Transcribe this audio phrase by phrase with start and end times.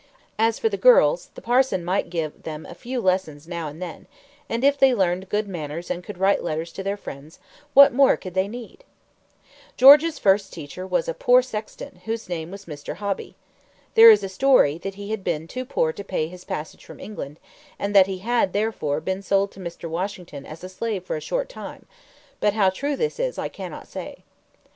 [0.39, 4.07] As for the girls, the parson might give them a few lessons now and then;
[4.49, 7.37] and if they learned good manners and could write letters to their friends,
[7.75, 8.83] what more could they need?
[9.77, 12.95] George Washington's first teacher was a poor sexton, whose name was Mr.
[12.95, 13.35] Hobby.
[13.93, 16.99] There is a story that he had been too poor to pay his passage from
[16.99, 17.39] England,
[17.77, 19.87] and that he had, therefore, been sold to Mr.
[19.87, 21.85] Washington as a slave for a short time;
[22.39, 24.23] but how true this is, I cannot say.